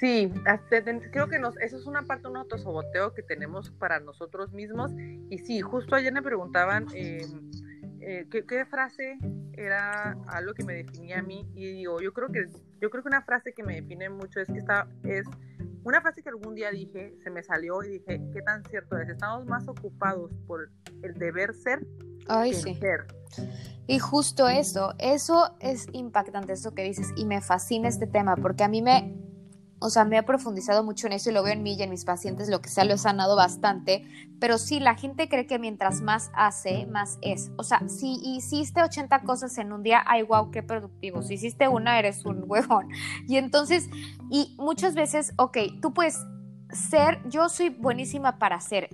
[0.00, 0.30] Sí,
[1.12, 4.92] creo que nos, eso es una parte, un autosoboteo que tenemos para nosotros mismos.
[5.30, 6.86] Y sí, justo ayer me preguntaban...
[6.94, 7.26] Eh,
[8.06, 9.18] eh, ¿qué, frase
[9.52, 11.48] era algo que me definía a mí?
[11.54, 12.46] Y digo, yo creo que,
[12.80, 15.26] yo creo que una frase que me define mucho es que está, es
[15.84, 19.08] una frase que algún día dije, se me salió y dije, ¿qué tan cierto es?
[19.08, 20.70] Estamos más ocupados por
[21.02, 21.86] el deber ser
[22.28, 22.74] Ay, sí.
[22.74, 23.06] ser.
[23.86, 28.64] Y justo eso, eso es impactante, eso que dices, y me fascina este tema, porque
[28.64, 29.14] a mí me,
[29.84, 31.90] o sea, me he profundizado mucho en eso y lo veo en mí y en
[31.90, 34.06] mis pacientes, lo que sea, lo he sanado bastante,
[34.40, 37.50] pero sí, la gente cree que mientras más hace, más es.
[37.58, 41.22] O sea, si hiciste 80 cosas en un día, ay, wow, qué productivo.
[41.22, 42.88] Si hiciste una, eres un huevón.
[43.28, 43.90] Y entonces,
[44.30, 46.18] y muchas veces, ok, tú puedes
[46.70, 48.88] ser, yo soy buenísima para ser,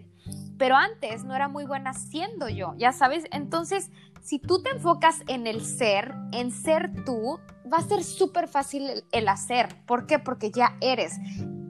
[0.61, 3.25] pero antes no era muy buena siendo yo, ya sabes.
[3.33, 7.41] Entonces, si tú te enfocas en el ser, en ser tú,
[7.73, 9.75] va a ser súper fácil el, hacer.
[9.87, 10.19] ¿Por qué?
[10.19, 11.15] Porque ya eres.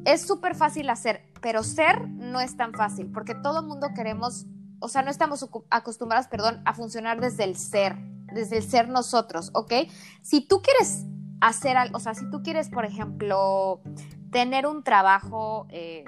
[0.05, 4.47] Es súper fácil hacer, pero ser no es tan fácil, porque todo mundo queremos,
[4.81, 7.95] o sea, no estamos acostumbrados, perdón, a funcionar desde el ser,
[8.33, 9.73] desde el ser nosotros, ¿ok?
[10.21, 11.07] Si tú quieres
[11.41, 13.83] hacer algo, o sea, si tú quieres, por ejemplo,
[14.33, 16.03] tener un trabajo eh,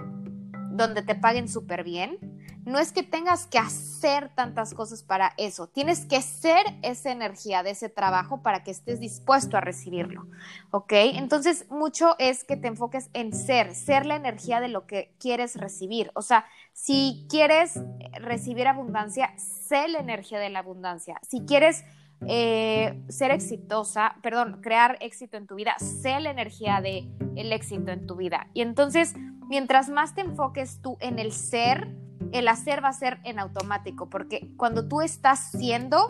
[0.72, 2.31] donde te paguen súper bien,
[2.64, 7.62] no es que tengas que hacer tantas cosas para eso, tienes que ser esa energía
[7.62, 10.26] de ese trabajo para que estés dispuesto a recibirlo,
[10.70, 10.92] ¿ok?
[10.92, 15.56] Entonces, mucho es que te enfoques en ser, ser la energía de lo que quieres
[15.56, 16.10] recibir.
[16.14, 17.80] O sea, si quieres
[18.12, 21.20] recibir abundancia, sé la energía de la abundancia.
[21.28, 21.84] Si quieres
[22.28, 27.90] eh, ser exitosa, perdón, crear éxito en tu vida, sé la energía de el éxito
[27.90, 28.48] en tu vida.
[28.54, 29.14] Y entonces
[29.52, 31.94] mientras más te enfoques tú en el ser,
[32.32, 36.06] el hacer va a ser en automático, porque cuando tú estás siendo,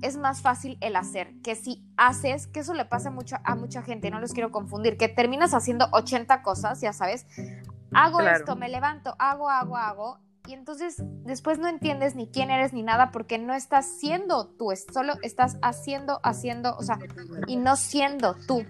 [0.00, 3.82] es más fácil el hacer, que si haces, que eso le pasa mucho a mucha
[3.82, 7.26] gente, no los quiero confundir, que terminas haciendo 80 cosas, ya sabes,
[7.92, 12.72] hago esto, me levanto, hago, hago, hago, y entonces después no entiendes ni quién eres
[12.72, 16.98] ni nada porque no estás siendo tú, solo estás haciendo, haciendo, o sea,
[17.46, 18.64] y no siendo tú.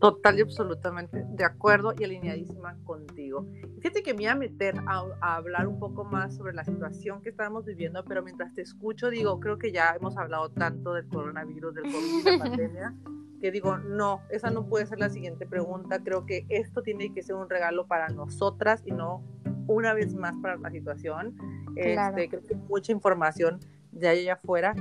[0.00, 3.46] Total y absolutamente de acuerdo y alineadísima contigo.
[3.80, 7.30] Fíjate que me iba a meter a, hablar un poco más sobre la situación que
[7.30, 11.74] estamos viviendo, pero mientras te escucho, digo, creo que ya hemos hablado tanto del coronavirus,
[11.74, 12.94] del COVID, de la pandemia,
[13.40, 15.98] que digo, no, esa no puede ser la siguiente pregunta.
[16.00, 19.24] Creo que esto tiene que ser un regalo para nosotras y no
[19.68, 21.36] una vez más para la situación.
[21.76, 23.60] Este, creo que mucha información
[23.92, 24.74] de allá afuera.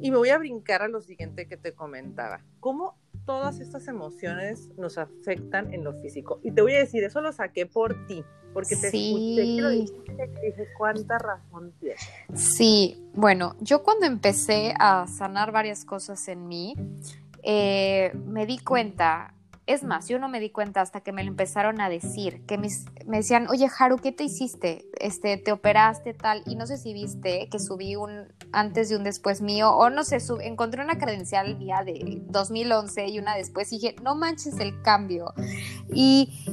[0.00, 2.40] Y me voy a brincar a lo siguiente que te comentaba.
[2.58, 6.40] ¿Cómo todas estas emociones nos afectan en lo físico.
[6.42, 10.68] Y te voy a decir, eso lo saqué por ti, porque te escuché, quiero dije,
[10.76, 12.00] cuánta razón tienes.
[12.34, 16.74] Sí, bueno, yo cuando empecé a sanar varias cosas en mí,
[17.42, 19.34] eh, me di cuenta
[19.66, 22.58] es más, yo no me di cuenta hasta que me lo empezaron a decir, que
[22.58, 22.68] me
[23.16, 24.84] decían, oye, Haru, ¿qué te hiciste?
[24.98, 29.04] Este, te operaste tal, y no sé si viste que subí un antes y un
[29.04, 33.76] después mío, o no sé, encontré una credencial mía de 2011 y una después, y
[33.76, 35.32] dije, no manches el cambio.
[35.92, 36.44] Y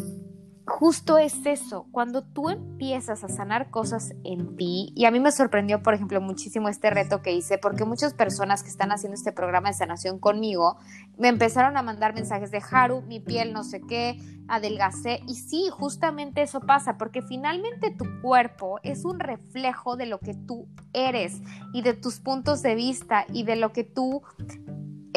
[0.69, 5.31] justo es eso, cuando tú empiezas a sanar cosas en ti, y a mí me
[5.31, 9.31] sorprendió, por ejemplo, muchísimo este reto que hice, porque muchas personas que están haciendo este
[9.31, 10.77] programa de sanación conmigo
[11.17, 15.69] me empezaron a mandar mensajes de Haru, mi piel no sé qué, adelgacé, y sí,
[15.71, 21.41] justamente eso pasa, porque finalmente tu cuerpo es un reflejo de lo que tú eres
[21.73, 24.21] y de tus puntos de vista y de lo que tú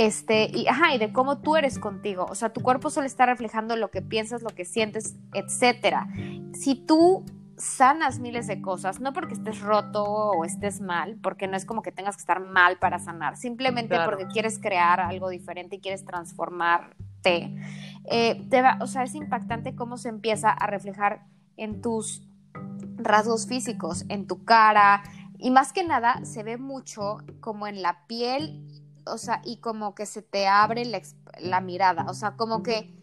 [0.03, 2.27] este, y, ajá, y de cómo tú eres contigo.
[2.29, 6.09] O sea, tu cuerpo solo está reflejando lo que piensas, lo que sientes, etcétera.
[6.55, 7.25] Si tú
[7.57, 11.83] sanas miles de cosas, no porque estés roto o estés mal, porque no es como
[11.83, 16.05] que tengas que estar mal para sanar, simplemente porque quieres crear algo diferente y quieres
[16.05, 17.55] transformarte.
[18.11, 18.49] Eh,
[18.81, 22.29] o sea, es impactante cómo se empieza a reflejar en tus
[22.97, 25.05] rasgos físicos, en tu cara,
[25.39, 29.95] y más que nada se ve mucho como en la piel o sea, y como
[29.95, 32.95] que se te abre la, mirada, o sea, como que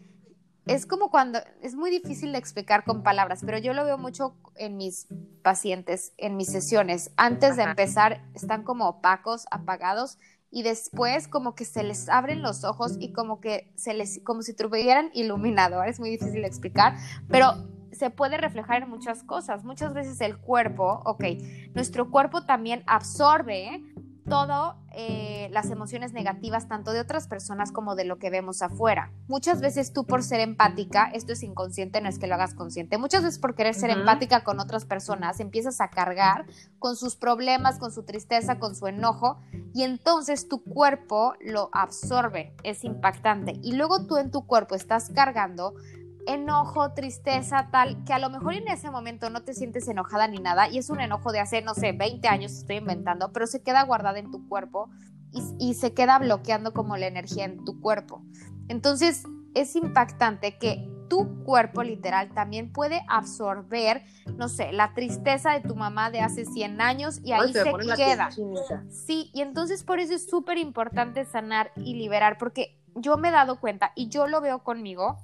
[0.66, 4.36] es como cuando, es muy difícil de explicar con palabras, pero yo lo veo mucho
[4.56, 5.08] en mis
[5.42, 7.10] pacientes, en mis sesiones.
[7.16, 10.18] Antes de empezar, están como opacos, apagados,
[10.50, 14.42] y después como que se les abren los ojos y como que se les, como
[14.42, 16.96] si tuvieran iluminador, es muy difícil de explicar,
[17.28, 19.64] pero se puede reflejar en muchas cosas.
[19.64, 21.24] Muchas veces el cuerpo, ok,
[21.74, 23.82] nuestro cuerpo también absorbe
[24.30, 29.12] todo eh, las emociones negativas tanto de otras personas como de lo que vemos afuera.
[29.28, 32.96] Muchas veces tú por ser empática, esto es inconsciente, no es que lo hagas consciente,
[32.96, 36.46] muchas veces por querer ser empática con otras personas empiezas a cargar
[36.78, 39.38] con sus problemas, con su tristeza, con su enojo
[39.74, 43.58] y entonces tu cuerpo lo absorbe, es impactante.
[43.62, 45.74] Y luego tú en tu cuerpo estás cargando
[46.26, 50.38] enojo, tristeza, tal, que a lo mejor en ese momento no te sientes enojada ni
[50.38, 53.62] nada y es un enojo de hace, no sé, 20 años, estoy inventando, pero se
[53.62, 54.90] queda guardada en tu cuerpo
[55.32, 58.22] y, y se queda bloqueando como la energía en tu cuerpo.
[58.68, 64.04] Entonces, es impactante que tu cuerpo literal también puede absorber,
[64.36, 67.64] no sé, la tristeza de tu mamá de hace 100 años y ahí se,
[67.96, 68.30] queda.
[68.88, 73.32] Sí, y entonces por eso es súper importante sanar y liberar, porque yo me he
[73.32, 75.18] dado cuenta y yo lo veo conmigo,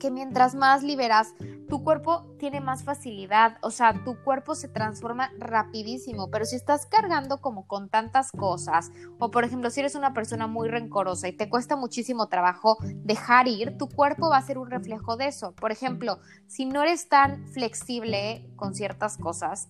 [0.00, 1.34] que mientras más liberas,
[1.68, 6.86] tu cuerpo tiene más facilidad, o sea, tu cuerpo se transforma rapidísimo, pero si estás
[6.86, 11.36] cargando como con tantas cosas, o por ejemplo, si eres una persona muy rencorosa y
[11.36, 15.52] te cuesta muchísimo trabajo dejar ir, tu cuerpo va a ser un reflejo de eso.
[15.52, 19.68] Por ejemplo, si no eres tan flexible con ciertas cosas,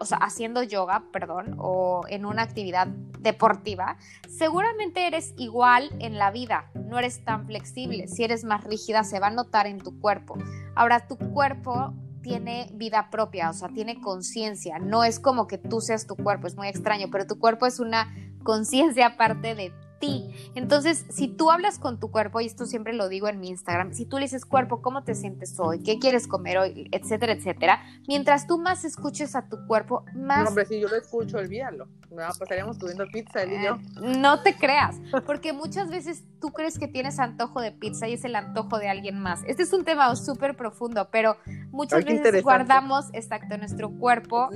[0.00, 2.88] o sea, haciendo yoga, perdón, o en una actividad
[3.20, 3.96] deportiva,
[4.28, 8.08] seguramente eres igual en la vida, no eres tan flexible.
[8.08, 10.36] Si eres más rígida, se va a notar en tu cuerpo.
[10.74, 14.78] Ahora, tu cuerpo tiene vida propia, o sea, tiene conciencia.
[14.78, 17.80] No es como que tú seas tu cuerpo, es muy extraño, pero tu cuerpo es
[17.80, 20.50] una conciencia aparte de ti.
[20.54, 23.92] Entonces, si tú hablas con tu cuerpo, y esto siempre lo digo en mi Instagram,
[23.92, 25.82] si tú le dices, cuerpo, ¿cómo te sientes hoy?
[25.82, 26.88] ¿Qué quieres comer hoy?
[26.92, 27.82] Etcétera, etcétera.
[28.06, 30.44] Mientras tú más escuches a tu cuerpo, más...
[30.44, 31.88] No, hombre, si yo lo escucho, olvídalo.
[32.10, 33.74] No, pasaríamos comiendo pizza él y yo.
[33.74, 38.14] Eh, no te creas, porque muchas veces tú crees que tienes antojo de pizza y
[38.14, 39.42] es el antojo de alguien más.
[39.46, 41.36] Este es un tema súper profundo, pero
[41.70, 44.48] muchas veces guardamos, exacto, nuestro cuerpo,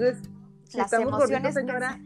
[0.73, 1.55] las emociones...
[1.55, 2.01] señora,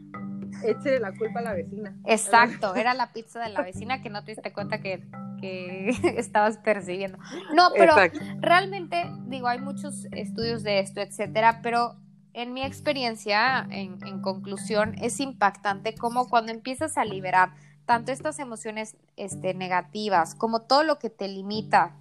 [0.63, 1.95] Échale la culpa a la vecina.
[2.05, 5.03] Exacto, era la pizza de la vecina que no te diste cuenta que,
[5.39, 7.17] que estabas percibiendo.
[7.53, 7.95] No, pero
[8.39, 11.95] realmente, digo, hay muchos estudios de esto, etcétera, pero
[12.33, 17.53] en mi experiencia, en, en conclusión, es impactante como cuando empiezas a liberar
[17.87, 21.95] tanto estas emociones este, negativas como todo lo que te limita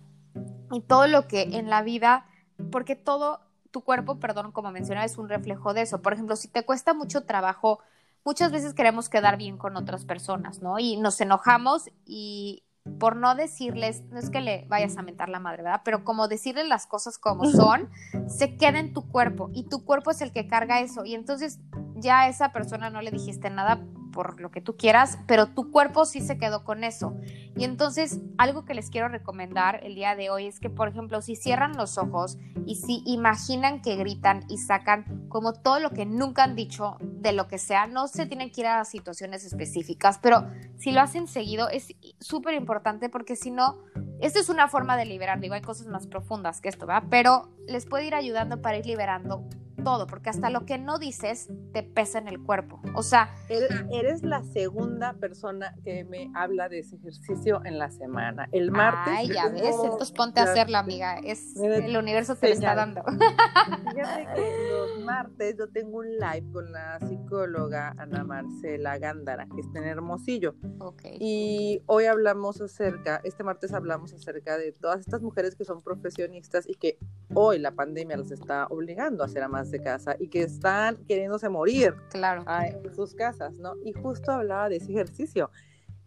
[0.72, 2.26] y todo lo que en la vida,
[2.70, 3.40] porque todo
[3.70, 6.02] tu cuerpo, perdón, como mencionaba, es un reflejo de eso.
[6.02, 7.78] Por ejemplo, si te cuesta mucho trabajo,
[8.26, 10.80] muchas veces queremos quedar bien con otras personas, ¿no?
[10.80, 12.64] Y nos enojamos y
[12.98, 15.82] por no decirles, no es que le vayas a mentar la madre, ¿verdad?
[15.84, 17.88] Pero como decirles las cosas como son,
[18.26, 21.04] se queda en tu cuerpo y tu cuerpo es el que carga eso.
[21.04, 21.60] Y entonces
[21.94, 23.84] ya a esa persona no le dijiste nada
[24.16, 27.14] por lo que tú quieras, pero tu cuerpo sí se quedó con eso.
[27.54, 31.20] Y entonces, algo que les quiero recomendar el día de hoy es que, por ejemplo,
[31.20, 36.06] si cierran los ojos y si imaginan que gritan y sacan como todo lo que
[36.06, 40.18] nunca han dicho de lo que sea, no se tienen que ir a situaciones específicas,
[40.22, 40.46] pero
[40.78, 43.76] si lo hacen seguido es súper importante porque si no,
[44.22, 47.08] esta es una forma de liberar, digo, hay cosas más profundas que esto, ¿verdad?
[47.10, 51.48] Pero les puede ir ayudando para ir liberando todo, porque hasta lo que no dices
[51.72, 52.80] te pesa en el cuerpo.
[52.94, 58.48] O sea, eres la segunda persona que me habla de ese ejercicio en la semana.
[58.52, 59.14] El martes.
[59.16, 61.18] Ay, ya ves, entonces ponte a hacerla, amiga.
[61.18, 63.02] Es el universo te lo está dando.
[63.04, 69.60] Fíjate que los martes yo tengo un live con la psicóloga Ana Marcela Gándara, que
[69.60, 70.54] está en Hermosillo.
[70.78, 71.16] Okay.
[71.20, 76.68] Y hoy hablamos acerca, este martes hablamos acerca de todas estas mujeres que son profesionistas
[76.68, 76.98] y que
[77.34, 80.96] hoy la pandemia las está obligando a hacer a más de casa y que están
[81.06, 82.44] queriéndose morir claro.
[82.62, 83.74] en sus casas, ¿no?
[83.84, 85.50] Y justo hablaba de ese ejercicio.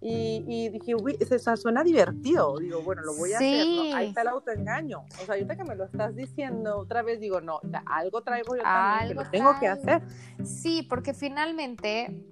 [0.02, 2.58] Y, dije, uy, eso suena divertido.
[2.58, 3.66] Digo, bueno, lo voy a hacer.
[3.68, 3.96] ¿no?
[3.96, 5.00] Ahí está el autoengaño.
[5.00, 8.64] O sea, ahorita que me lo estás diciendo otra vez, digo, no, algo traigo yo
[8.64, 10.02] también, que lo tengo que hacer.
[10.44, 12.24] Sí, porque finalmente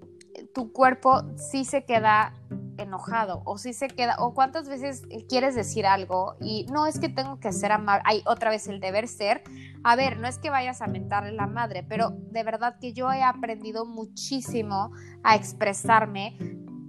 [0.54, 2.34] tu cuerpo sí se queda
[2.78, 7.10] enojado o si se queda o cuántas veces quieres decir algo y no es que
[7.10, 9.44] tengo que ser amable, hay otra vez el deber ser.
[9.84, 13.12] A ver, no es que vayas a mentarle la madre, pero de verdad que yo
[13.12, 14.92] he aprendido muchísimo
[15.24, 16.38] a expresarme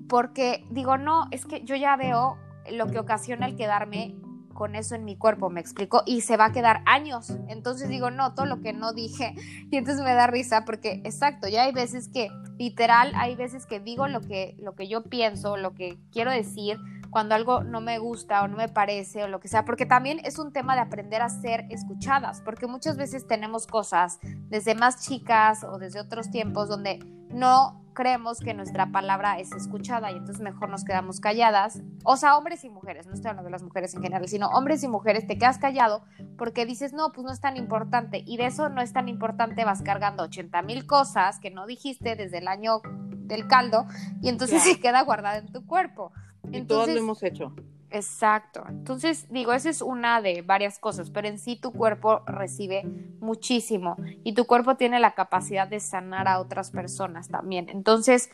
[0.09, 2.39] porque digo, no, es que yo ya veo
[2.71, 4.17] lo que ocasiona el quedarme
[4.59, 7.33] con eso en mi cuerpo, me explico, y se va a quedar años.
[7.47, 9.37] Entonces digo, no, todo lo que no dije.
[9.71, 13.79] Y entonces me da risa porque, exacto, ya hay veces que, literal, hay veces que
[13.79, 16.79] digo lo que, lo que yo pienso, lo que quiero decir,
[17.11, 20.21] cuando algo no me gusta o no me parece o lo que sea, porque también
[20.25, 24.19] es un tema de aprender a ser escuchadas, porque muchas veces tenemos cosas
[24.49, 26.99] desde más chicas o desde otros tiempos donde
[27.31, 31.83] no creemos que nuestra palabra es escuchada y entonces mejor nos quedamos calladas.
[32.05, 34.85] O sea, hombres y mujeres, no estoy hablando de las mujeres en general, sino hombres
[34.85, 36.05] y mujeres, te quedas callado
[36.37, 38.23] porque dices, no, pues no es tan importante.
[38.25, 42.15] Y de eso no es tan importante, vas cargando 80 mil cosas que no dijiste
[42.15, 42.83] desde el año
[43.29, 43.87] del caldo
[44.23, 46.13] y entonces se queda guardada en tu cuerpo.
[46.53, 47.53] Y todos lo hemos hecho.
[47.91, 48.65] Exacto.
[48.69, 52.85] Entonces, digo, esa es una de varias cosas, pero en sí tu cuerpo recibe
[53.21, 57.69] muchísimo y tu cuerpo tiene la capacidad de sanar a otras personas también.
[57.71, 58.31] Entonces,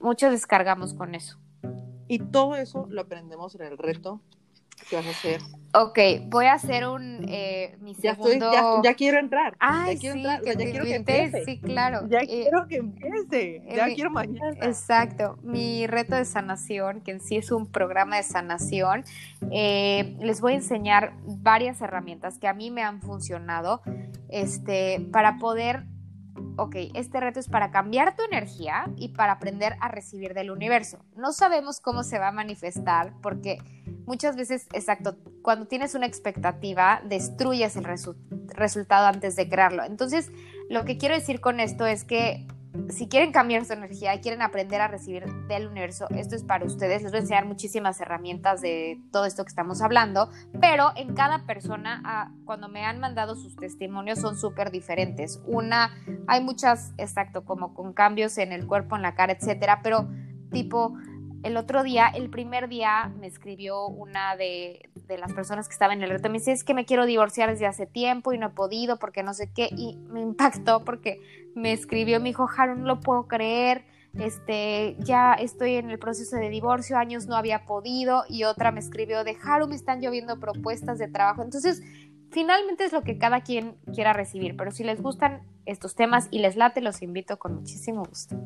[0.00, 1.38] muchos descargamos con eso.
[2.08, 4.20] Y todo eso lo aprendemos en el reto
[4.90, 5.40] ¿Qué vas a hacer?
[5.72, 8.52] Ok, voy a hacer un eh, mi segundo.
[8.52, 9.56] Ya, ya, quiero entrar.
[9.60, 10.40] Ay, ya quiero sí, entrar.
[10.40, 11.44] Que ya quiero que empiece.
[11.44, 12.08] Sí, claro.
[12.08, 13.62] Ya eh, quiero que empiece.
[13.72, 14.56] Ya quiero mañana.
[14.62, 15.38] Exacto.
[15.44, 19.04] Mi reto de sanación, que en sí es un programa de sanación,
[19.52, 23.80] eh, les voy a enseñar varias herramientas que a mí me han funcionado,
[24.28, 25.84] este, para poder
[26.56, 31.04] ok, este reto es para cambiar tu energía y para aprender a recibir del universo.
[31.16, 33.58] No sabemos cómo se va a manifestar porque
[34.06, 39.84] muchas veces, exacto, cuando tienes una expectativa, destruyes el resultado antes de crearlo.
[39.84, 40.30] Entonces,
[40.68, 42.46] lo que quiero decir con esto es que
[42.88, 46.64] si quieren cambiar su energía y quieren aprender a recibir del universo, esto es para
[46.64, 47.02] ustedes.
[47.02, 50.30] Les voy a enseñar muchísimas herramientas de todo esto que estamos hablando,
[50.60, 55.40] pero en cada persona, ah, cuando me han mandado sus testimonios, son súper diferentes.
[55.46, 55.90] Una,
[56.26, 60.08] hay muchas, exacto, como con cambios en el cuerpo, en la cara, etcétera, pero
[60.50, 60.96] tipo,
[61.42, 66.02] el otro día, el primer día, me escribió una de, las personas que estaba en
[66.02, 66.28] el reto.
[66.28, 69.22] Me dice, es que me quiero divorciar desde hace tiempo y no he podido porque
[69.22, 69.68] no sé qué.
[69.76, 71.20] Y me impactó porque
[71.54, 73.84] me escribió, me dijo, Haru, no lo puedo creer.
[74.18, 78.24] Este, ya estoy en el proceso de divorcio, años no había podido.
[78.28, 81.42] Y otra me escribió de Haru, me están lloviendo propuestas de trabajo.
[81.42, 81.82] Entonces,
[82.30, 84.56] finalmente es lo que cada quien quiera recibir.
[84.56, 88.36] Pero si les gustan estos temas y les late, los invito con muchísimo gusto.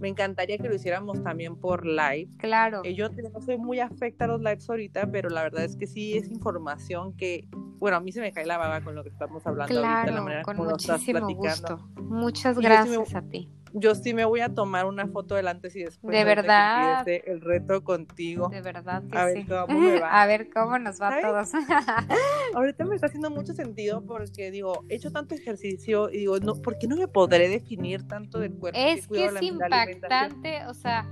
[0.00, 2.28] Me encantaría que lo hiciéramos también por live.
[2.38, 2.82] Claro.
[2.84, 5.86] Eh, yo no soy muy afecta a los lives ahorita, pero la verdad es que
[5.86, 7.48] sí es información que,
[7.78, 10.22] bueno, a mí se me cae la baba con lo que estamos hablando ahorita, la
[10.22, 11.78] manera con como muchísimo gusto.
[11.96, 15.82] Muchas gracias a ti yo sí me voy a tomar una foto del antes y
[15.82, 16.16] después.
[16.16, 17.06] De verdad.
[17.08, 18.48] el reto contigo.
[18.48, 20.04] De verdad que a ver cómo me va.
[20.22, 21.50] A ver cómo nos va a todos.
[22.54, 26.54] Ahorita me está haciendo mucho sentido porque digo, he hecho tanto ejercicio y digo, no,
[26.54, 28.78] ¿por qué no me podré definir tanto del cuerpo?
[28.78, 31.06] Es que, es impactante, o sea,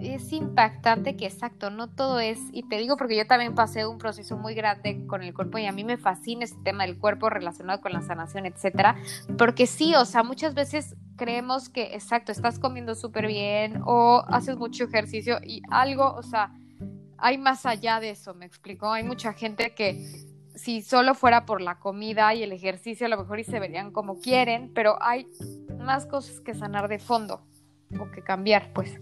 [0.00, 3.98] es impactante que exacto, no todo es, y te digo porque yo también pasé un
[3.98, 7.30] proceso muy grande con el cuerpo y a mí me fascina este tema del cuerpo
[7.30, 8.96] relacionado con la sanación, etcétera,
[9.38, 14.56] porque sí, o sea, muchas veces creemos que exacto, estás comiendo súper bien o haces
[14.56, 16.52] mucho ejercicio y algo, o sea,
[17.18, 21.60] hay más allá de eso, me explicó, hay mucha gente que si solo fuera por
[21.60, 25.26] la comida y el ejercicio a lo mejor y se verían como quieren, pero hay
[25.78, 27.42] más cosas que sanar de fondo
[27.98, 28.98] o que cambiar, pues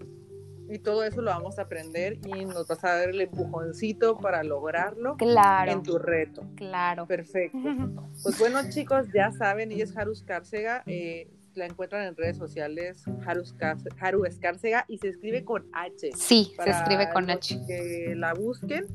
[0.69, 4.43] y todo eso lo vamos a aprender y nos vas a dar el empujoncito para
[4.43, 6.43] lograrlo claro, en tu reto.
[6.55, 7.07] Claro.
[7.07, 7.57] Perfecto.
[8.21, 10.83] Pues bueno, chicos, ya saben, ella es Harus Cárcega.
[10.85, 13.55] Eh, la encuentran en redes sociales, Harus
[13.99, 16.11] Haru Escárcega, y se escribe con H.
[16.15, 17.59] Sí, se escribe con H.
[17.67, 18.87] Que la busquen.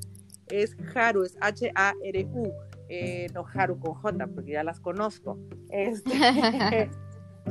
[0.48, 2.52] Es Haru, es H-A-R-U.
[2.88, 5.38] Eh, no Haru con J, porque ya las conozco.
[5.70, 6.10] Este,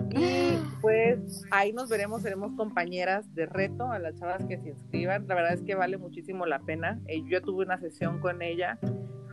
[0.10, 5.28] Y pues ahí nos veremos, seremos compañeras de reto a las chavas que se inscriban.
[5.28, 7.00] La verdad es que vale muchísimo la pena.
[7.08, 8.78] Eh, yo tuve una sesión con ella.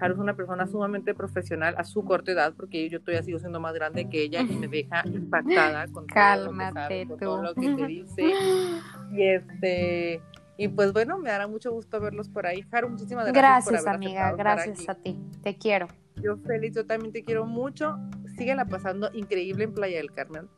[0.00, 3.60] Haru es una persona sumamente profesional a su corta edad, porque yo todavía sigo siendo
[3.60, 8.32] más grande que ella y me deja impactada con, todo, lo que te dice.
[9.12, 10.22] Y este
[10.56, 12.64] y pues bueno, me dará mucho gusto verlos por ahí.
[12.70, 13.72] Haru, muchísimas gracias.
[13.72, 15.18] Gracias, amiga, gracias a ti.
[15.42, 15.88] Te quiero.
[16.16, 17.96] Yo feliz, yo también te quiero mucho
[18.40, 20.48] síguela pasando increíble en Playa del Carmen.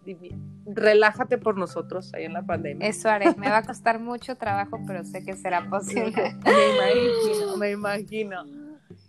[0.67, 2.87] Relájate por nosotros ahí en la pandemia.
[2.87, 3.35] Eso haré.
[3.35, 6.13] Me va a costar mucho trabajo, pero sé que será posible.
[6.45, 8.45] me imagino, me imagino.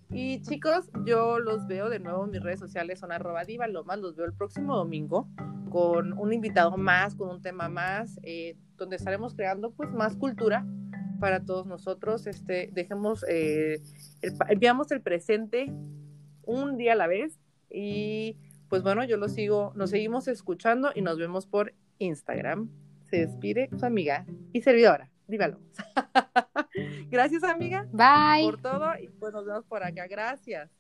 [0.09, 4.15] Y chicos, yo los veo de nuevo en mis redes sociales, son arroba divalomas, los
[4.15, 5.28] veo el próximo domingo
[5.69, 10.65] con un invitado más, con un tema más, eh, donde estaremos creando pues más cultura
[11.19, 12.26] para todos nosotros.
[12.26, 13.82] Este, dejemos, eh,
[14.49, 15.71] enviamos el presente
[16.43, 18.38] un día a la vez y
[18.74, 22.71] pues bueno, yo lo sigo, nos seguimos escuchando y nos vemos por Instagram.
[23.07, 25.59] Se despide su amiga y servidora, dígalo.
[27.11, 27.88] Gracias, amiga.
[27.91, 28.45] Bye.
[28.45, 30.07] Por todo y pues nos vemos por acá.
[30.07, 30.71] Gracias.